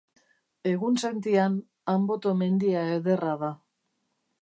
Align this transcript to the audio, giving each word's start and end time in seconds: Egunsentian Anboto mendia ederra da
Egunsentian 0.71 1.59
Anboto 1.95 2.35
mendia 2.43 2.89
ederra 2.99 3.37
da 3.47 3.55